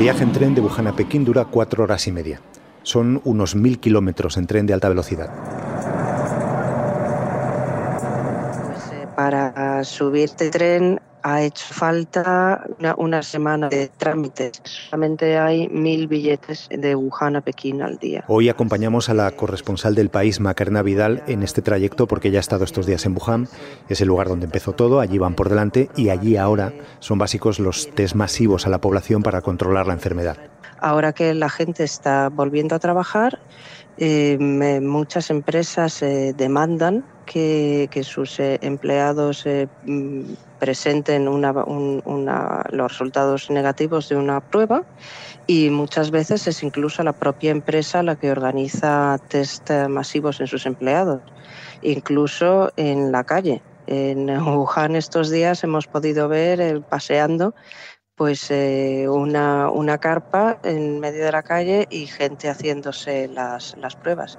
viaje 0.00 0.22
en 0.22 0.32
tren 0.32 0.54
de 0.54 0.62
Wuhan 0.62 0.86
a 0.86 0.96
Pekín 0.96 1.26
dura 1.26 1.44
cuatro 1.44 1.84
horas 1.84 2.06
y 2.06 2.12
media. 2.12 2.40
Son 2.82 3.20
unos 3.22 3.54
mil 3.54 3.78
kilómetros 3.78 4.38
en 4.38 4.46
tren 4.46 4.64
de 4.64 4.72
alta 4.72 4.88
velocidad. 4.88 5.28
Pues, 8.64 8.92
eh, 8.94 9.06
para 9.14 9.84
subir 9.84 10.30
de 10.30 10.48
tren 10.48 11.00
ha 11.22 11.42
hecho 11.42 11.64
falta 11.68 12.64
una, 12.96 13.22
semana 13.22 13.68
de 13.68 13.88
trámites. 13.88 14.60
Solamente 14.64 15.38
hay 15.38 15.68
mil 15.68 16.06
billetes 16.06 16.68
de 16.70 16.94
Wuhan 16.94 17.36
a 17.36 17.40
Pekín 17.40 17.82
al 17.82 17.98
día. 17.98 18.24
Hoy 18.28 18.48
acompañamos 18.48 19.08
a 19.08 19.14
la 19.14 19.30
corresponsal 19.32 19.94
del 19.94 20.10
país, 20.10 20.40
Macarena 20.40 20.82
Vidal, 20.82 21.22
en 21.26 21.42
este 21.42 21.62
trayecto 21.62 22.06
porque 22.06 22.30
ya 22.30 22.38
ha 22.38 22.40
estado 22.40 22.64
estos 22.64 22.86
días 22.86 23.04
en 23.06 23.16
Wuhan. 23.16 23.48
Es 23.88 24.00
el 24.00 24.08
lugar 24.08 24.28
donde 24.28 24.46
empezó 24.46 24.72
todo, 24.72 25.00
allí 25.00 25.18
van 25.18 25.34
por 25.34 25.48
delante 25.48 25.90
y 25.96 26.08
allí 26.08 26.36
ahora 26.36 26.72
son 26.98 27.18
básicos 27.18 27.58
los 27.58 27.90
test 27.94 28.14
masivos 28.14 28.66
a 28.66 28.70
la 28.70 28.80
población 28.80 29.22
para 29.22 29.42
controlar 29.42 29.86
la 29.86 29.94
enfermedad. 29.94 30.38
Ahora 30.80 31.12
que 31.12 31.34
la 31.34 31.50
gente 31.50 31.84
está 31.84 32.30
volviendo 32.30 32.74
a 32.74 32.78
trabajar, 32.78 33.38
eh, 33.98 34.38
muchas 34.80 35.28
empresas 35.28 36.00
eh, 36.02 36.32
demandan 36.34 37.04
que, 37.26 37.88
sus 38.02 38.40
eh, 38.40 38.58
empleados 38.62 39.44
mm, 39.84 40.22
presenten 40.58 41.26
los 41.26 42.92
resultados 42.92 43.50
negativos 43.50 44.08
de 44.08 44.16
una 44.16 44.40
prueba 44.40 44.84
y 45.46 45.68
muchas 45.68 46.10
veces 46.10 46.46
es 46.48 46.62
incluso 46.62 47.02
la 47.02 47.12
propia 47.12 47.50
empresa 47.50 48.02
la 48.02 48.16
que 48.16 48.30
organiza 48.30 49.18
test 49.28 49.70
masivos 49.88 50.40
en 50.40 50.46
sus 50.46 50.64
empleados, 50.64 51.20
incluso 51.82 52.72
en 52.76 53.12
la 53.12 53.24
calle. 53.24 53.60
En 53.86 54.30
Wuhan 54.40 54.96
estos 54.96 55.28
días 55.28 55.62
hemos 55.62 55.86
podido 55.86 56.26
ver 56.28 56.80
paseando 56.88 57.54
pues 58.20 58.50
eh, 58.50 59.06
una, 59.08 59.70
una, 59.70 59.96
carpa 59.96 60.58
en 60.62 61.00
medio 61.00 61.24
de 61.24 61.32
la 61.32 61.42
calle 61.42 61.88
y 61.88 62.04
gente 62.04 62.50
haciéndose 62.50 63.28
las, 63.28 63.74
las 63.78 63.96
pruebas. 63.96 64.38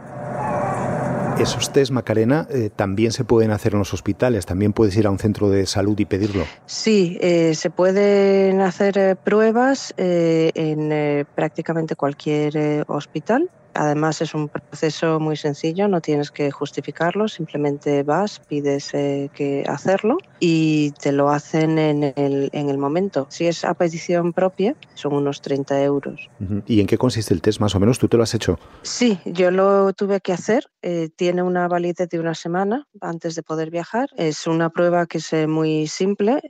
Esos 1.40 1.74
test, 1.74 1.90
Macarena, 1.90 2.46
eh, 2.52 2.70
también 2.70 3.12
se 3.12 3.24
pueden 3.24 3.50
hacer 3.50 3.74
en 3.74 3.80
los 3.80 3.92
hospitales, 3.96 4.46
también 4.46 4.72
puedes 4.72 4.96
ir 4.98 5.08
a 5.08 5.10
un 5.10 5.18
centro 5.18 5.50
de 5.50 5.66
salud 5.66 5.98
y 5.98 6.06
pedirlo. 6.06 6.44
Sí, 6.68 7.18
eh, 7.22 7.56
se 7.56 7.72
pueden 7.72 8.62
hacer 8.62 9.18
pruebas 9.18 9.96
en 9.98 11.26
prácticamente 11.34 11.96
cualquier 11.96 12.86
hospital 12.88 13.50
Además 13.74 14.22
es 14.22 14.34
un 14.34 14.50
proceso 14.50 15.20
muy 15.20 15.38
sencillo, 15.38 15.88
no 15.88 16.02
tienes 16.02 16.32
que 16.32 16.52
justificarlo, 16.52 17.28
simplemente 17.28 18.04
vas, 18.04 18.40
pides 18.40 18.94
eh, 18.94 19.30
que 19.34 19.64
hacerlo 19.68 20.18
y 20.40 20.92
te 20.92 21.12
lo 21.12 21.30
hacen 21.30 21.78
en 21.78 22.04
el, 22.16 22.50
en 22.52 22.70
el 22.70 22.78
momento. 22.78 23.28
Si 23.30 23.48
es 23.48 23.64
a 23.64 23.74
petición 23.74 24.34
propia, 24.34 24.76
son 24.94 25.14
unos 25.14 25.42
30 25.42 25.82
euros. 25.84 26.30
¿Y 26.68 26.82
en 26.82 26.88
qué 26.88 26.98
consiste 26.98 27.34
el 27.34 27.42
test 27.42 27.60
más 27.60 27.76
o 27.76 27.80
menos? 27.80 28.00
¿Tú 28.00 28.08
te 28.08 28.18
lo 28.18 28.24
has 28.24 28.34
hecho? 28.34 28.60
Sí, 28.82 29.20
yo 29.26 29.52
lo 29.52 29.94
tuve 29.94 30.22
que 30.22 30.34
hacer. 30.34 30.66
Eh, 30.82 31.10
tiene 31.16 31.44
una 31.44 31.68
validez 31.68 32.10
de 32.10 32.20
una 32.20 32.36
semana 32.36 32.88
antes 33.00 33.36
de 33.36 33.44
poder 33.44 33.70
viajar. 33.70 34.10
Es 34.18 34.48
una 34.48 34.70
prueba 34.70 35.06
que 35.06 35.20
es 35.20 35.34
eh, 35.34 35.48
muy 35.48 35.88
simple. 35.88 36.42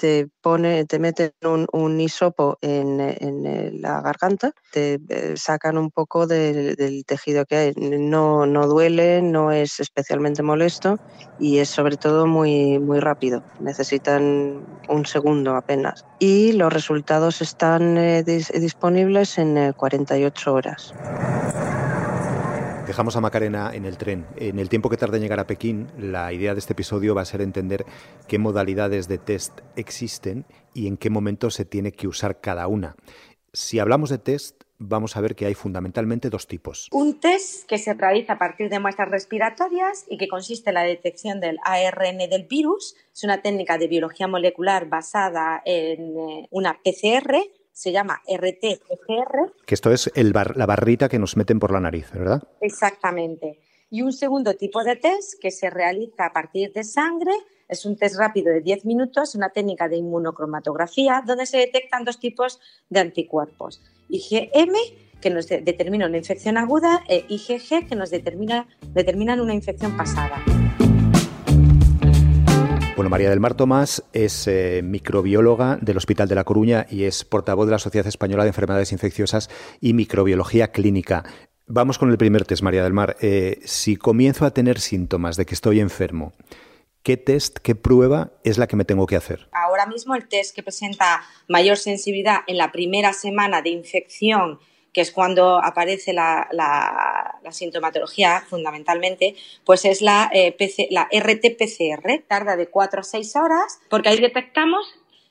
Te 0.00 0.28
pone, 0.40 0.86
te 0.86 0.98
meten 0.98 1.32
un, 1.42 1.66
un 1.72 2.00
hisopo 2.00 2.56
en, 2.62 3.00
en, 3.00 3.82
la 3.82 4.00
garganta, 4.00 4.52
te 4.72 4.98
eh, 5.10 5.34
sacan 5.36 5.76
un 5.76 5.90
poco 5.90 6.26
del 6.26 7.04
tejido 7.04 7.44
que 7.44 7.56
hay. 7.56 7.72
No, 7.76 8.46
no 8.46 8.66
duele, 8.66 9.20
no 9.20 9.52
es 9.52 9.78
especialmente 9.78 10.42
molesto 10.42 10.98
y 11.38 11.58
es 11.58 11.68
sobre 11.68 11.98
todo 11.98 12.26
muy, 12.26 12.78
muy 12.78 12.98
rápido. 12.98 13.42
Necesitan 13.60 14.64
un 14.88 15.04
segundo 15.04 15.54
apenas. 15.54 16.06
Y 16.18 16.52
los 16.52 16.72
resultados 16.72 17.42
están 17.42 17.98
eh, 17.98 18.24
disponibles 18.24 19.36
en 19.36 19.74
48 19.74 20.50
eh, 20.50 20.52
horas. 20.54 20.94
Dejamos 22.90 23.14
a 23.14 23.20
Macarena 23.20 23.70
en 23.72 23.84
el 23.84 23.96
tren. 23.98 24.26
En 24.34 24.58
el 24.58 24.68
tiempo 24.68 24.90
que 24.90 24.96
tarde 24.96 25.18
en 25.18 25.22
llegar 25.22 25.38
a 25.38 25.46
Pekín, 25.46 25.86
la 25.96 26.32
idea 26.32 26.54
de 26.54 26.58
este 26.58 26.72
episodio 26.72 27.14
va 27.14 27.22
a 27.22 27.24
ser 27.24 27.40
entender 27.40 27.86
qué 28.26 28.40
modalidades 28.40 29.06
de 29.06 29.18
test 29.18 29.60
existen 29.76 30.44
y 30.74 30.88
en 30.88 30.96
qué 30.96 31.08
momento 31.08 31.50
se 31.50 31.64
tiene 31.64 31.92
que 31.92 32.08
usar 32.08 32.40
cada 32.40 32.66
una. 32.66 32.96
Si 33.52 33.78
hablamos 33.78 34.10
de 34.10 34.18
test, 34.18 34.64
vamos 34.78 35.16
a 35.16 35.20
ver 35.20 35.36
que 35.36 35.46
hay 35.46 35.54
fundamentalmente 35.54 36.30
dos 36.30 36.48
tipos. 36.48 36.88
Un 36.90 37.20
test 37.20 37.64
que 37.68 37.78
se 37.78 37.94
realiza 37.94 38.32
a 38.32 38.38
partir 38.40 38.68
de 38.68 38.80
muestras 38.80 39.08
respiratorias 39.08 40.04
y 40.08 40.18
que 40.18 40.26
consiste 40.26 40.70
en 40.70 40.74
la 40.74 40.82
detección 40.82 41.38
del 41.38 41.58
ARN 41.62 42.18
del 42.18 42.48
virus. 42.48 42.96
Es 43.14 43.22
una 43.22 43.40
técnica 43.40 43.78
de 43.78 43.86
biología 43.86 44.26
molecular 44.26 44.88
basada 44.88 45.62
en 45.64 46.18
eh, 46.18 46.48
una 46.50 46.80
PCR 46.82 47.38
se 47.80 47.92
llama 47.92 48.20
RT-PCR. 48.28 49.54
Que 49.64 49.74
esto 49.74 49.90
es 49.90 50.10
el 50.14 50.34
la 50.34 50.66
barrita 50.66 51.08
que 51.08 51.18
nos 51.18 51.38
meten 51.38 51.58
por 51.58 51.72
la 51.72 51.80
nariz, 51.80 52.12
¿verdad? 52.12 52.42
Exactamente. 52.60 53.58
Y 53.88 54.02
un 54.02 54.12
segundo 54.12 54.52
tipo 54.52 54.84
de 54.84 54.96
test 54.96 55.40
que 55.40 55.50
se 55.50 55.70
realiza 55.70 56.26
a 56.26 56.32
partir 56.34 56.74
de 56.74 56.84
sangre 56.84 57.32
es 57.68 57.86
un 57.86 57.96
test 57.96 58.18
rápido 58.18 58.52
de 58.52 58.60
10 58.60 58.84
minutos, 58.84 59.34
una 59.34 59.48
técnica 59.48 59.88
de 59.88 59.96
inmunocromatografía, 59.96 61.22
donde 61.26 61.46
se 61.46 61.56
detectan 61.56 62.04
dos 62.04 62.20
tipos 62.20 62.60
de 62.90 63.00
anticuerpos. 63.00 63.80
IgM, 64.10 64.74
que 65.22 65.30
nos 65.30 65.48
determina 65.48 66.04
una 66.04 66.18
infección 66.18 66.58
aguda, 66.58 67.02
e 67.08 67.24
IgG, 67.28 67.88
que 67.88 67.96
nos 67.96 68.10
determina, 68.10 68.68
determinan 68.92 69.40
una 69.40 69.54
infección 69.54 69.96
pasada. 69.96 70.44
Bueno, 73.00 73.08
María 73.08 73.30
del 73.30 73.40
Mar 73.40 73.54
Tomás 73.54 74.04
es 74.12 74.46
eh, 74.46 74.82
microbióloga 74.84 75.78
del 75.80 75.96
Hospital 75.96 76.28
de 76.28 76.34
La 76.34 76.44
Coruña 76.44 76.86
y 76.90 77.04
es 77.04 77.24
portavoz 77.24 77.64
de 77.64 77.72
la 77.72 77.78
Sociedad 77.78 78.06
Española 78.06 78.42
de 78.42 78.48
Enfermedades 78.48 78.92
Infecciosas 78.92 79.48
y 79.80 79.94
Microbiología 79.94 80.70
Clínica. 80.70 81.24
Vamos 81.66 81.96
con 81.96 82.10
el 82.10 82.18
primer 82.18 82.44
test, 82.44 82.62
María 82.62 82.82
del 82.82 82.92
Mar. 82.92 83.16
Eh, 83.22 83.58
si 83.64 83.96
comienzo 83.96 84.44
a 84.44 84.50
tener 84.50 84.80
síntomas 84.80 85.38
de 85.38 85.46
que 85.46 85.54
estoy 85.54 85.80
enfermo, 85.80 86.34
¿qué 87.02 87.16
test, 87.16 87.56
qué 87.60 87.74
prueba 87.74 88.34
es 88.44 88.58
la 88.58 88.66
que 88.66 88.76
me 88.76 88.84
tengo 88.84 89.06
que 89.06 89.16
hacer? 89.16 89.48
Ahora 89.52 89.86
mismo 89.86 90.14
el 90.14 90.28
test 90.28 90.54
que 90.54 90.62
presenta 90.62 91.22
mayor 91.48 91.78
sensibilidad 91.78 92.40
en 92.48 92.58
la 92.58 92.70
primera 92.70 93.14
semana 93.14 93.62
de 93.62 93.70
infección 93.70 94.58
que 94.92 95.00
es 95.00 95.12
cuando 95.12 95.62
aparece 95.62 96.12
la, 96.12 96.48
sintomatología 97.50 98.44
fundamentalmente, 98.48 99.34
pues 99.64 99.84
es 99.84 100.02
la, 100.02 100.30
eh, 100.32 100.56
la 100.90 101.08
RT-PCR, 101.10 102.24
tarda 102.26 102.56
de 102.56 102.68
4 102.68 103.00
a 103.00 103.04
6 103.04 103.36
horas, 103.36 103.80
porque 103.88 104.08
ahí 104.08 104.20
detectamos 104.20 104.86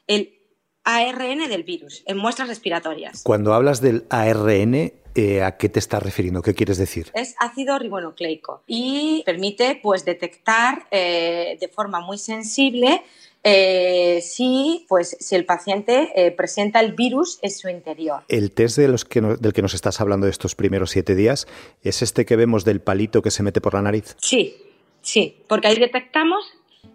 el 0.08 0.40
ARN 0.84 1.50
del 1.50 1.64
virus 1.64 2.04
en 2.08 2.18
muestras 2.18 2.48
respiratorias. 2.48 3.22
Cuando 3.24 3.54
hablas 3.54 3.82
del 3.82 4.06
ARN, 4.10 4.94
eh, 5.16 5.44
¿a 5.44 5.58
qué 5.58 5.70
te 5.70 5.80
estás 5.80 6.02
refiriendo? 6.02 6.42
¿Qué 6.42 6.54
quieres 6.54 6.78
decir? 6.78 7.12
Es 7.14 7.36
ácido 7.40 7.78
ribonucleico 7.78 8.64
y 8.68 9.24
permite 9.26 9.80
pues, 9.82 10.06
detectar 10.06 10.88
eh, 10.92 11.58
de 11.60 11.68
forma 11.68 12.00
muy 12.00 12.18
sensible 12.18 13.04
eh, 13.44 14.22
si, 14.22 14.86
pues, 14.90 15.16
si 15.20 15.36
el 15.36 15.46
paciente 15.46 16.10
eh, 16.16 16.32
presenta 16.32 16.82
el 16.82 16.94
virus 16.94 17.40
en 17.42 17.52
su 17.52 17.70
interior. 17.70 18.24
El 18.28 18.52
test 18.52 18.78
de 18.78 18.88
los 18.88 19.06
que 19.06 19.22
del 19.22 19.54
que 19.54 19.62
nos 19.62 19.74
estás 19.74 20.02
hablando 20.02 20.26
de 20.26 20.32
estos 20.32 20.56
primeros 20.56 20.92
siete 20.92 21.16
días 21.16 21.48
es 21.82 22.02
este 22.02 22.26
que 22.26 22.36
vemos 22.36 22.66
del 22.66 22.82
palito 22.82 23.22
que 23.22 23.32
se 23.32 23.44
mete 23.44 23.62
por 23.62 23.74
la 23.74 23.82
nariz. 23.82 24.16
Sí, 24.22 24.56
sí, 25.02 25.44
porque 25.48 25.68
ahí 25.68 25.80
detectamos 25.80 26.44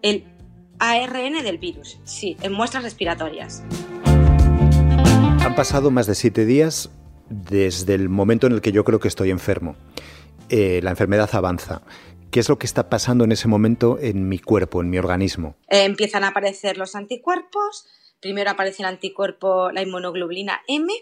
el 0.03 0.25
ARN 0.79 1.43
del 1.43 1.59
virus, 1.59 1.99
sí, 2.05 2.37
en 2.43 2.53
muestras 2.53 2.83
respiratorias. 2.85 3.63
Han 4.05 5.55
pasado 5.55 5.91
más 5.91 6.07
de 6.07 6.15
siete 6.15 6.45
días 6.45 6.91
desde 7.29 7.95
el 7.95 8.09
momento 8.09 8.47
en 8.47 8.53
el 8.53 8.61
que 8.61 8.73
yo 8.73 8.85
creo 8.85 9.01
que 9.01 9.09
estoy 9.09 9.31
enfermo. 9.31 9.77
Eh, 10.51 10.81
la 10.83 10.91
enfermedad 10.91 11.31
avanza. 11.33 11.83
¿Qué 12.35 12.41
es 12.41 12.49
lo 12.49 12.59
que 12.59 12.67
está 12.67 12.91
pasando 12.91 13.23
en 13.23 13.31
ese 13.31 13.47
momento 13.47 13.97
en 14.01 14.29
mi 14.29 14.41
cuerpo, 14.41 14.81
en 14.81 14.91
mi 14.91 14.99
organismo? 14.99 15.55
Eh, 15.69 15.85
empiezan 15.85 16.25
a 16.25 16.31
aparecer 16.31 16.77
los 16.79 16.97
anticuerpos. 16.97 17.87
Primero 18.19 18.51
aparece 18.51 18.83
el 18.83 18.89
anticuerpo, 18.89 19.71
la 19.71 19.83
inmunoglobulina 19.83 20.61
M, 20.67 20.93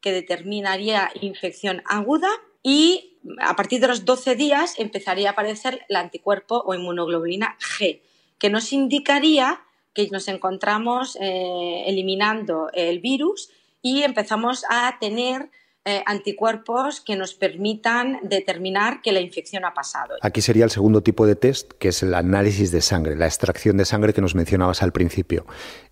que 0.00 0.12
determinaría 0.12 1.10
infección 1.20 1.82
aguda. 1.84 2.30
Y 2.62 3.18
a 3.38 3.54
partir 3.54 3.82
de 3.82 3.88
los 3.88 4.06
12 4.06 4.34
días 4.34 4.76
empezaría 4.78 5.28
a 5.28 5.32
aparecer 5.32 5.84
el 5.90 5.96
anticuerpo 5.96 6.62
o 6.64 6.72
inmunoglobulina 6.72 7.58
G, 7.60 8.00
que 8.38 8.48
nos 8.48 8.72
indicaría 8.72 9.60
que 9.92 10.08
nos 10.10 10.26
encontramos 10.26 11.18
eh, 11.20 11.84
eliminando 11.86 12.70
el 12.72 13.00
virus 13.00 13.50
y 13.82 14.04
empezamos 14.04 14.64
a 14.70 14.96
tener 14.98 15.50
eh, 15.88 16.02
anticuerpos 16.04 17.00
que 17.00 17.16
nos 17.16 17.32
permitan 17.32 18.20
determinar 18.22 19.00
que 19.00 19.10
la 19.10 19.20
infección 19.20 19.64
ha 19.64 19.72
pasado. 19.72 20.16
Aquí 20.20 20.42
sería 20.42 20.64
el 20.64 20.70
segundo 20.70 21.02
tipo 21.02 21.26
de 21.26 21.34
test, 21.34 21.72
que 21.78 21.88
es 21.88 22.02
el 22.02 22.12
análisis 22.12 22.70
de 22.70 22.82
sangre, 22.82 23.16
la 23.16 23.24
extracción 23.24 23.78
de 23.78 23.86
sangre 23.86 24.12
que 24.12 24.20
nos 24.20 24.34
mencionabas 24.34 24.82
al 24.82 24.92
principio. 24.92 25.46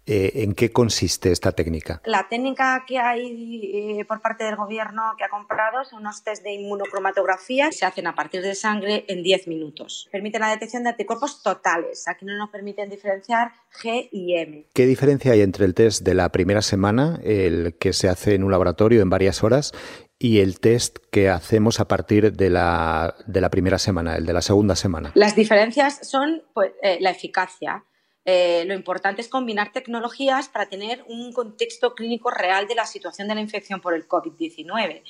Eh, 0.06 0.44
¿En 0.44 0.54
qué 0.54 0.70
consiste 0.70 1.32
esta 1.32 1.50
técnica? 1.50 2.00
La 2.04 2.28
técnica 2.28 2.84
que 2.86 2.98
hay 2.98 3.98
eh, 3.98 4.04
por 4.04 4.22
parte 4.22 4.44
del 4.44 4.54
gobierno 4.54 5.02
que 5.18 5.24
ha 5.24 5.28
comprado 5.28 5.84
son 5.84 6.00
unos 6.00 6.22
test 6.22 6.44
de 6.44 6.52
inmunocromatografía 6.52 7.66
que 7.70 7.72
se 7.72 7.86
hacen 7.86 8.06
a 8.06 8.14
partir 8.14 8.40
de 8.40 8.54
sangre 8.54 9.04
en 9.08 9.24
10 9.24 9.48
minutos. 9.48 10.08
Permiten 10.12 10.42
la 10.42 10.50
detección 10.50 10.84
de 10.84 10.90
anticuerpos 10.90 11.42
totales. 11.42 12.06
Aquí 12.06 12.24
no 12.24 12.36
nos 12.38 12.50
permiten 12.50 12.88
diferenciar 12.88 13.50
G 13.82 14.08
y 14.12 14.36
M. 14.36 14.66
¿Qué 14.72 14.86
diferencia 14.86 15.32
hay 15.32 15.40
entre 15.40 15.64
el 15.64 15.74
test 15.74 16.04
de 16.04 16.14
la 16.14 16.30
primera 16.30 16.62
semana, 16.62 17.18
el 17.24 17.76
que 17.78 17.92
se 17.92 18.08
hace 18.08 18.34
en 18.34 18.44
un 18.44 18.52
laboratorio 18.52 19.02
en 19.02 19.10
varias 19.10 19.42
horas, 19.42 19.72
y 20.18 20.38
el 20.38 20.60
test 20.60 20.98
que 21.10 21.28
hacemos 21.28 21.80
a 21.80 21.88
partir 21.88 22.32
de 22.32 22.48
la, 22.48 23.16
de 23.26 23.40
la 23.40 23.50
primera 23.50 23.78
semana, 23.78 24.16
el 24.16 24.24
de 24.24 24.32
la 24.32 24.42
segunda 24.42 24.76
semana? 24.76 25.10
Las 25.14 25.34
diferencias 25.34 26.08
son 26.08 26.42
pues, 26.54 26.72
eh, 26.82 26.98
la 27.00 27.10
eficacia. 27.10 27.84
Eh, 28.28 28.64
lo 28.66 28.74
importante 28.74 29.22
es 29.22 29.28
combinar 29.28 29.72
tecnologías 29.72 30.48
para 30.48 30.68
tener 30.68 31.04
un 31.06 31.32
contexto 31.32 31.94
clínico 31.94 32.28
real 32.28 32.66
de 32.66 32.74
la 32.74 32.84
situación 32.84 33.28
de 33.28 33.36
la 33.36 33.40
infección 33.40 33.80
por 33.80 33.94
el 33.94 34.08
COVID-19. 34.08 35.04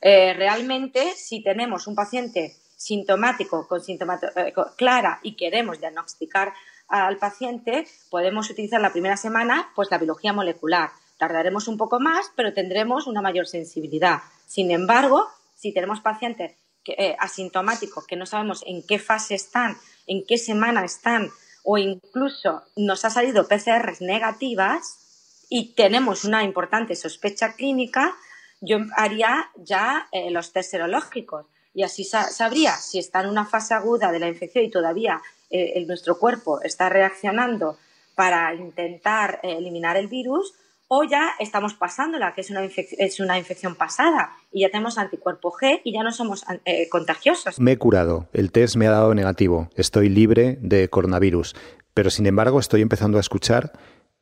Eh, 0.00 0.32
realmente, 0.32 1.12
si 1.14 1.42
tenemos 1.42 1.86
un 1.86 1.94
paciente 1.94 2.56
sintomático 2.74 3.68
con 3.68 3.82
sintomatología 3.82 4.54
clara 4.76 5.20
y 5.22 5.36
queremos 5.36 5.80
diagnosticar 5.80 6.54
al 6.88 7.18
paciente, 7.18 7.86
podemos 8.10 8.48
utilizar 8.48 8.80
la 8.80 8.90
primera 8.90 9.18
semana 9.18 9.70
pues 9.74 9.90
la 9.90 9.98
biología 9.98 10.32
molecular. 10.32 10.90
Tardaremos 11.18 11.68
un 11.68 11.76
poco 11.76 12.00
más, 12.00 12.32
pero 12.34 12.54
tendremos 12.54 13.06
una 13.06 13.20
mayor 13.20 13.46
sensibilidad. 13.46 14.20
Sin 14.46 14.70
embargo, 14.70 15.28
si 15.54 15.74
tenemos 15.74 16.00
pacientes 16.00 16.56
eh, 16.86 17.14
asintomáticos 17.18 18.06
que 18.06 18.16
no 18.16 18.24
sabemos 18.24 18.64
en 18.66 18.82
qué 18.84 18.98
fase 18.98 19.34
están, 19.34 19.76
en 20.06 20.24
qué 20.26 20.38
semana 20.38 20.84
están, 20.84 21.30
o 21.64 21.78
incluso 21.78 22.62
nos 22.76 23.04
ha 23.04 23.10
salido 23.10 23.46
PCRs 23.46 24.00
negativas 24.00 25.46
y 25.48 25.74
tenemos 25.74 26.24
una 26.24 26.44
importante 26.44 26.96
sospecha 26.96 27.54
clínica, 27.54 28.14
yo 28.60 28.78
haría 28.96 29.50
ya 29.56 30.08
eh, 30.12 30.30
los 30.30 30.52
test 30.52 30.70
serológicos. 30.70 31.46
Y 31.74 31.82
así 31.84 32.04
sabría 32.04 32.72
si 32.76 32.98
está 32.98 33.22
en 33.22 33.30
una 33.30 33.46
fase 33.46 33.74
aguda 33.74 34.12
de 34.12 34.18
la 34.18 34.28
infección 34.28 34.64
y 34.64 34.70
todavía 34.70 35.22
eh, 35.50 35.84
nuestro 35.86 36.18
cuerpo 36.18 36.60
está 36.62 36.88
reaccionando 36.88 37.78
para 38.14 38.54
intentar 38.54 39.40
eliminar 39.42 39.96
el 39.96 40.08
virus 40.08 40.54
o 40.94 41.04
ya 41.04 41.30
estamos 41.38 41.72
pasándola, 41.72 42.34
que 42.34 42.42
es 42.42 42.50
una, 42.50 42.62
es 42.66 43.18
una 43.18 43.38
infección 43.38 43.76
pasada 43.76 44.36
y 44.52 44.60
ya 44.60 44.68
tenemos 44.68 44.98
anticuerpo 44.98 45.50
G 45.50 45.80
y 45.84 45.94
ya 45.94 46.02
no 46.02 46.12
somos 46.12 46.44
eh, 46.66 46.86
contagiosos. 46.90 47.58
Me 47.58 47.72
he 47.72 47.78
curado, 47.78 48.28
el 48.34 48.52
test 48.52 48.76
me 48.76 48.86
ha 48.86 48.90
dado 48.90 49.14
negativo, 49.14 49.70
estoy 49.74 50.10
libre 50.10 50.58
de 50.60 50.90
coronavirus, 50.90 51.56
pero 51.94 52.10
sin 52.10 52.26
embargo 52.26 52.60
estoy 52.60 52.82
empezando 52.82 53.16
a 53.16 53.22
escuchar 53.22 53.72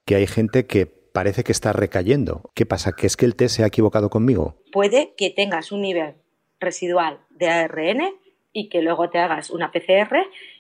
que 0.05 0.15
hay 0.15 0.29
gente 0.29 0.67
que 0.67 0.87
parece 0.87 1.43
que 1.43 1.51
está 1.51 1.73
recayendo. 1.73 2.53
¿Qué 2.55 2.67
pasa? 2.67 2.93
¿Que 2.93 3.09
es 3.09 3.17
que 3.17 3.27
el 3.27 3.35
test 3.35 3.57
se 3.57 3.65
ha 3.65 3.67
equivocado 3.67 4.09
conmigo? 4.09 4.55
Puede 4.71 5.15
que 5.17 5.31
tengas 5.31 5.73
un 5.73 5.81
nivel 5.81 6.15
residual 6.61 7.19
de 7.31 7.49
ARN 7.49 8.15
y 8.53 8.69
que 8.69 8.81
luego 8.81 9.11
te 9.11 9.19
hagas 9.19 9.51
una 9.51 9.73
PCR 9.73 10.19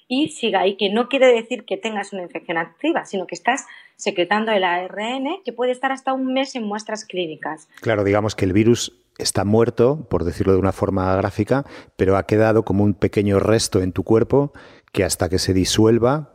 y 0.08 0.30
siga 0.30 0.62
ahí, 0.62 0.76
que 0.76 0.90
no 0.90 1.08
quiere 1.08 1.28
decir 1.28 1.64
que 1.64 1.76
tengas 1.76 2.12
una 2.12 2.22
infección 2.22 2.58
activa, 2.58 3.04
sino 3.04 3.28
que 3.28 3.36
estás 3.36 3.66
secretando 4.00 4.50
el 4.50 4.64
ARN 4.64 5.42
que 5.44 5.52
puede 5.52 5.72
estar 5.72 5.92
hasta 5.92 6.12
un 6.12 6.32
mes 6.32 6.54
en 6.56 6.64
muestras 6.64 7.04
clínicas. 7.04 7.68
Claro, 7.80 8.02
digamos 8.02 8.34
que 8.34 8.46
el 8.46 8.52
virus 8.52 8.96
está 9.18 9.44
muerto, 9.44 10.06
por 10.08 10.24
decirlo 10.24 10.54
de 10.54 10.58
una 10.58 10.72
forma 10.72 11.14
gráfica, 11.16 11.66
pero 11.96 12.16
ha 12.16 12.26
quedado 12.26 12.64
como 12.64 12.82
un 12.82 12.94
pequeño 12.94 13.38
resto 13.38 13.82
en 13.82 13.92
tu 13.92 14.02
cuerpo 14.02 14.52
que 14.92 15.04
hasta 15.04 15.28
que 15.28 15.38
se 15.38 15.52
disuelva 15.52 16.32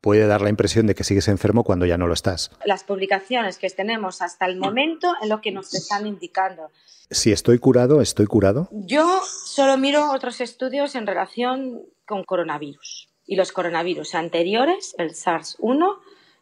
puede 0.00 0.28
dar 0.28 0.42
la 0.42 0.48
impresión 0.48 0.86
de 0.86 0.94
que 0.94 1.02
sigues 1.02 1.26
enfermo 1.26 1.64
cuando 1.64 1.84
ya 1.84 1.98
no 1.98 2.06
lo 2.06 2.14
estás. 2.14 2.52
Las 2.64 2.84
publicaciones 2.84 3.58
que 3.58 3.68
tenemos 3.68 4.22
hasta 4.22 4.46
el 4.46 4.56
momento 4.56 5.12
es 5.20 5.28
lo 5.28 5.40
que 5.40 5.50
nos 5.50 5.74
están 5.74 6.06
indicando. 6.06 6.70
Si 7.10 7.32
estoy 7.32 7.58
curado, 7.58 8.00
¿estoy 8.00 8.26
curado? 8.26 8.68
Yo 8.70 9.20
solo 9.24 9.76
miro 9.76 10.12
otros 10.12 10.40
estudios 10.40 10.94
en 10.94 11.06
relación 11.06 11.82
con 12.06 12.22
coronavirus. 12.22 13.08
Y 13.26 13.36
los 13.36 13.50
coronavirus 13.50 14.14
anteriores, 14.14 14.94
el 14.98 15.10
SARS-1, 15.10 15.98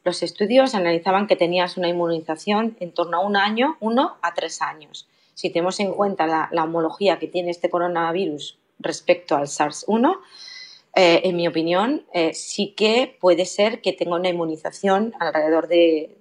los 0.07 0.23
estudios 0.23 0.77
analizaban 0.77 1.27
que 1.27 1.35
tenías 1.35 1.77
una 1.77 1.89
inmunización 1.89 2.77
en 2.79 2.93
torno 2.93 3.17
a 3.17 3.27
un 3.27 3.37
año, 3.37 3.77
uno 3.81 4.19
a 4.23 4.35
tres 4.35 4.63
años. 4.63 5.09
Si 5.35 5.51
tenemos 5.51 5.81
en 5.81 5.93
cuenta 5.93 6.29
la, 6.29 6.63
homología 6.63 7.19
que 7.19 7.27
tiene 7.27 7.51
este 7.51 7.69
coronavirus 7.69 8.57
respecto 8.79 9.35
al 9.35 9.49
SARS-1, 9.49 10.17
eh, 10.95 11.23
en 11.25 11.35
mi 11.35 11.49
opinión, 11.49 12.07
eh, 12.15 12.35
sí 12.35 12.73
que 12.77 13.19
puede 13.21 13.47
ser 13.47 13.81
que 13.81 13.93
tenga 13.93 14.15
una 14.15 14.29
inmunización 14.29 15.13
alrededor 15.19 15.67
de, 15.67 16.17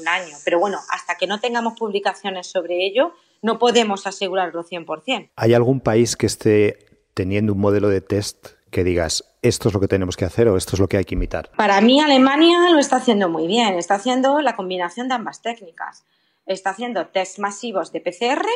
un 0.00 0.08
año. 0.08 0.34
Pero 0.42 0.58
bueno, 0.58 0.78
hasta 0.88 1.16
que 1.16 1.26
no 1.26 1.38
tengamos 1.38 1.78
publicaciones 1.78 2.46
sobre 2.46 2.86
ello, 2.86 3.12
no 3.42 3.58
podemos 3.58 4.06
asegurarlo 4.06 4.64
100%. 4.64 5.32
¿Hay 5.36 5.52
algún 5.52 5.80
país 5.80 6.16
que 6.16 6.24
esté 6.24 6.78
teniendo 7.12 7.52
un 7.52 7.60
modelo 7.60 7.90
de 7.90 8.00
test 8.00 8.48
que 8.70 8.84
digas, 8.84 9.27
esto 9.42 9.68
es 9.68 9.74
lo 9.74 9.80
que 9.80 9.88
tenemos 9.88 10.16
que 10.16 10.24
hacer 10.24 10.48
o 10.48 10.56
esto 10.56 10.76
es 10.76 10.80
lo 10.80 10.88
que 10.88 10.96
hay 10.96 11.04
que 11.04 11.14
imitar? 11.14 11.50
Para 11.56 11.80
mí, 11.80 12.00
Alemania 12.00 12.70
lo 12.70 12.78
está 12.78 12.96
haciendo 12.96 13.28
muy 13.28 13.46
bien. 13.46 13.74
Está 13.74 13.94
haciendo 13.94 14.40
la 14.40 14.56
combinación 14.56 15.08
de 15.08 15.14
ambas 15.14 15.42
técnicas. 15.42 16.04
Está 16.46 16.70
haciendo 16.70 17.06
test 17.08 17.38
masivos 17.38 17.92
de 17.92 18.00
PCR 18.00 18.46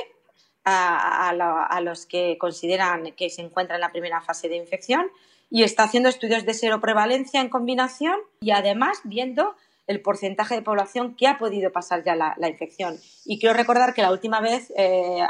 a, 0.65 1.81
los 1.83 2.07
que 2.07 2.39
consideran 2.39 3.13
que 3.13 3.31
se 3.31 3.43
encuentran 3.43 3.77
en 3.77 3.83
la 3.83 3.91
primera 3.93 4.21
fase 4.21 4.49
de 4.49 4.57
infección 4.57 5.07
y 5.51 5.65
está 5.65 5.83
haciendo 5.85 6.09
estudios 6.09 6.47
de 6.47 6.55
seroprevalencia 6.55 7.41
en 7.41 7.49
combinación 7.49 8.17
y 8.41 8.53
además 8.53 9.01
viendo 9.05 9.55
el 9.87 10.01
porcentaje 10.01 10.55
de 10.55 10.63
población 10.63 11.15
que 11.17 11.27
ha 11.27 11.39
podido 11.39 11.73
pasar 11.73 12.05
ya 12.05 12.15
la, 12.15 12.49
infección. 12.49 12.99
Y 13.25 13.39
quiero 13.39 13.55
recordar 13.55 13.93
que 13.95 14.03
la 14.03 14.13
última 14.13 14.41
vez 14.41 14.73
eh, 14.77 15.23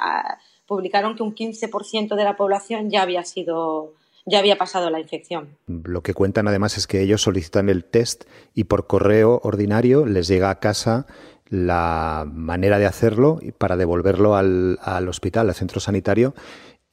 publicaron 0.66 1.16
que 1.16 1.22
un 1.22 1.34
15% 1.34 2.14
de 2.14 2.25
la 2.25 2.37
población 2.37 2.90
ya 2.90 3.02
había 3.02 3.25
sido 3.25 3.94
ya 4.27 4.39
había 4.39 4.57
pasado 4.57 4.91
la 4.91 5.01
infección. 5.01 5.57
Lo 5.67 6.03
que 6.03 6.15
cuentan 6.15 6.49
además 6.49 6.77
es 6.79 6.87
que 6.87 7.01
ellos 7.01 7.23
solicitan 7.23 7.69
el 7.69 7.85
test 7.85 8.25
y 8.55 8.65
por 8.65 8.87
correo 8.87 9.41
ordinario 9.43 10.07
les 10.07 10.29
llega 10.29 10.51
a 10.51 10.61
casa 10.61 11.07
la 11.49 12.25
manera 12.33 12.79
de 12.79 12.87
hacerlo 12.87 13.41
para 13.59 13.77
devolverlo 13.77 14.37
al, 14.37 14.79
al 14.83 15.09
hospital, 15.09 15.49
al 15.49 15.55
centro 15.55 15.81
sanitario 15.81 16.35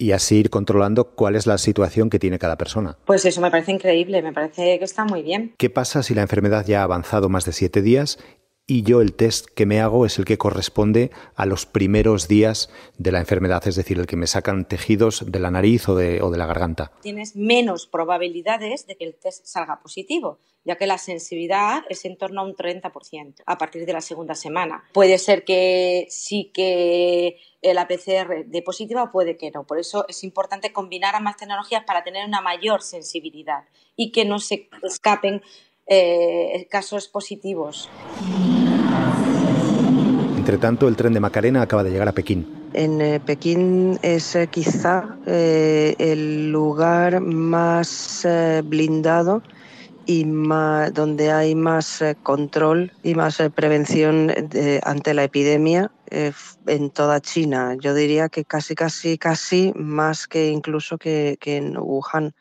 y 0.02 0.14
así 0.14 0.38
ir 0.38 0.50
controlando 0.50 1.12
cuál 1.12 1.36
es 1.36 1.46
la 1.46 1.58
situación 1.58 2.10
que 2.10 2.20
tiene 2.20 2.40
cada 2.40 2.58
persona. 2.58 2.98
Pues 3.06 3.26
eso 3.26 3.42
me 3.42 3.52
parece 3.52 3.74
increíble, 3.74 4.22
me 4.22 4.31
parece 4.31 4.80
que 4.80 4.86
está 4.86 5.04
muy 5.04 5.22
bien. 5.22 5.54
¿Qué 5.58 5.70
pasa 5.70 6.02
si 6.04 6.16
la 6.16 6.22
enfermedad 6.22 6.66
ya 6.66 6.80
ha 6.80 6.84
avanzado 6.84 7.28
más 7.28 7.44
de 7.44 7.52
siete 7.52 7.81
días 7.81 8.18
y 8.69 8.83
yo 8.83 9.01
el 9.01 9.16
test 9.16 9.48
que 9.48 9.66
me 9.66 9.81
hago 9.81 10.06
es 10.06 10.19
el 10.19 10.25
que 10.25 10.38
corresponde 10.38 11.10
a 11.36 11.48
los 11.48 11.66
primeros 11.66 12.27
días 12.27 12.69
de 13.00 13.12
la 13.12 13.19
enfermedad, 13.19 13.68
es 13.68 13.75
decir, 13.75 13.98
el 13.98 14.06
que 14.06 14.16
me 14.16 14.27
sacan 14.27 14.66
tejidos 14.66 15.30
de 15.31 15.39
la 15.39 15.50
nariz 15.50 15.89
o 15.89 15.95
de, 15.95 16.21
o 16.21 16.30
de 16.30 16.38
la 16.38 16.45
garganta. 16.45 16.92
Tienes 17.01 17.36
menos 17.36 17.88
probabilidades 17.88 18.86
de 18.86 18.95
que 18.95 19.06
el 19.06 19.16
test 19.16 19.44
salga 19.45 19.80
positivo, 19.81 20.38
ya 20.63 20.77
que 20.77 20.86
la 20.86 21.00
sensibilidad 21.00 21.83
es 21.89 22.06
en 22.06 22.16
torno 22.16 22.42
a 22.42 22.44
un 22.44 22.54
30% 22.54 23.42
a 23.44 23.57
partir 23.57 23.88
de 23.88 23.94
la 23.94 24.02
segunda 24.02 24.35
semana. 24.35 24.83
Puede 24.94 25.18
ser 25.18 25.44
que 25.44 26.06
sí 26.09 26.52
que 26.54 27.38
la 27.64 27.88
PCR 27.88 28.45
de 28.45 28.61
positiva 28.61 29.02
o 29.02 29.11
puede 29.11 29.35
que 29.35 29.49
no. 29.49 29.66
Por 29.66 29.80
eso 29.80 30.06
es 30.07 30.23
importante 30.23 30.71
combinar 30.71 31.16
ambas 31.16 31.38
tecnologías 31.38 31.85
para 31.85 32.04
tener 32.04 32.28
una 32.28 32.42
mayor 32.42 32.83
sensibilidad 32.83 33.64
y 33.95 34.11
que 34.11 34.26
no 34.26 34.38
se 34.38 34.69
escapen 34.83 35.42
eh, 35.88 36.68
casos 36.69 37.07
positivos. 37.07 37.90
Entre 40.49 40.61
tanto, 40.61 40.87
el 40.87 40.95
tren 40.95 41.13
de 41.13 41.19
Macarena 41.19 41.61
acaba 41.61 41.83
de 41.83 41.91
llegar 41.91 42.07
a 42.07 42.11
Pekín. 42.11 42.44
En 42.73 42.99
eh, 43.01 43.19
Pekín 43.19 43.99
es 44.01 44.35
eh, 44.35 44.47
quizá 44.47 45.15
el 45.27 46.51
lugar 46.51 47.21
más 47.21 48.27
blindado 48.63 49.44
y 50.07 50.23
donde 50.23 51.31
hay 51.31 51.53
más 51.53 52.03
control 52.23 52.91
y 53.03 53.13
más 53.13 53.37
prevención 53.53 54.33
ante 54.81 55.13
la 55.13 55.23
epidemia 55.25 55.91
en 56.09 56.89
toda 56.89 57.21
China. 57.21 57.77
Yo 57.79 57.94
diría 57.94 58.27
que 58.27 58.44
casi, 58.44 58.73
casi, 58.73 59.19
casi 59.19 59.71
más 59.75 60.25
que 60.25 60.47
incluso 60.47 60.97
que, 60.97 61.37
en 61.44 61.77
Wuhan, 61.77 62.33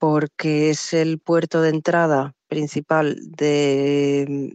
porque 0.00 0.70
es 0.70 0.92
el 0.92 1.20
puerto 1.20 1.62
de 1.62 1.68
entrada 1.70 2.34
principal 2.48 3.16
de, 3.36 4.52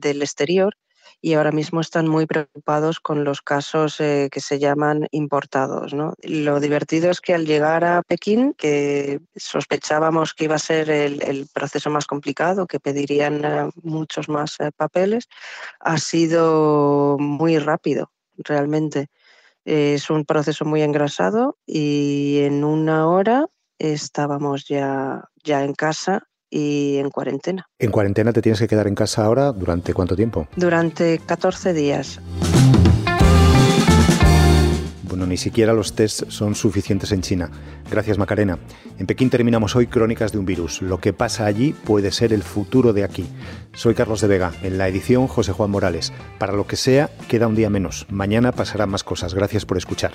del 0.00 0.22
exterior 0.22 0.74
y 1.20 1.34
ahora 1.34 1.50
mismo 1.50 1.80
están 1.80 2.06
muy 2.06 2.26
preocupados 2.26 3.00
con 3.00 3.24
los 3.24 3.42
casos 3.42 4.00
eh, 4.00 4.28
que 4.30 4.40
se 4.40 4.58
llaman 4.58 5.08
importados. 5.10 5.92
¿no? 5.92 6.14
Lo 6.22 6.60
divertido 6.60 7.10
es 7.10 7.20
que 7.20 7.34
al 7.34 7.44
llegar 7.44 7.84
a 7.84 8.02
Pekín, 8.02 8.54
que 8.54 9.20
sospechábamos 9.34 10.34
que 10.34 10.44
iba 10.44 10.54
a 10.54 10.60
ser 10.60 10.90
el, 10.90 11.48
proceso 11.52 11.90
más 11.90 12.06
complicado, 12.06 12.66
que 12.66 12.78
pedirían 12.78 13.44
eh, 13.44 13.70
muchos 13.82 14.28
más 14.28 14.56
eh, 14.60 14.70
papeles, 14.76 15.28
ha 15.80 15.98
sido 15.98 17.16
muy 17.18 17.58
rápido 17.58 18.12
realmente. 18.36 19.08
Es 19.64 20.08
un 20.10 20.24
proceso 20.24 20.64
muy 20.64 20.82
engrasado 20.82 21.58
y 21.66 22.38
en 22.42 22.64
una 22.64 23.08
hora 23.08 23.46
estábamos 23.78 24.66
ya, 24.66 25.28
ya 25.42 25.64
en 25.64 25.74
casa 25.74 26.27
y 26.50 26.96
en 26.98 27.10
cuarentena. 27.10 27.66
¿En 27.78 27.90
cuarentena 27.90 28.32
te 28.32 28.42
tienes 28.42 28.58
que 28.60 28.68
quedar 28.68 28.86
en 28.86 28.94
casa 28.94 29.24
ahora 29.24 29.52
durante 29.52 29.94
cuánto 29.94 30.16
tiempo? 30.16 30.48
Durante 30.56 31.18
14 31.18 31.72
días. 31.72 32.20
Bueno, 35.08 35.26
ni 35.26 35.38
siquiera 35.38 35.72
los 35.72 35.94
tests 35.94 36.26
son 36.28 36.54
suficientes 36.54 37.12
en 37.12 37.22
China. 37.22 37.50
Gracias, 37.90 38.18
Macarena. 38.18 38.58
En 38.98 39.06
Pekín 39.06 39.30
terminamos 39.30 39.74
hoy 39.74 39.86
Crónicas 39.86 40.32
de 40.32 40.38
un 40.38 40.44
virus. 40.44 40.82
Lo 40.82 41.00
que 41.00 41.12
pasa 41.12 41.46
allí 41.46 41.72
puede 41.72 42.12
ser 42.12 42.32
el 42.32 42.42
futuro 42.42 42.92
de 42.92 43.04
aquí. 43.04 43.26
Soy 43.72 43.94
Carlos 43.94 44.20
de 44.20 44.28
Vega, 44.28 44.52
en 44.62 44.76
la 44.76 44.86
edición 44.86 45.26
José 45.26 45.52
Juan 45.52 45.70
Morales. 45.70 46.12
Para 46.38 46.52
lo 46.52 46.66
que 46.66 46.76
sea, 46.76 47.10
queda 47.26 47.46
un 47.46 47.54
día 47.54 47.70
menos. 47.70 48.06
Mañana 48.10 48.52
pasarán 48.52 48.90
más 48.90 49.02
cosas. 49.02 49.34
Gracias 49.34 49.64
por 49.64 49.78
escuchar. 49.78 50.12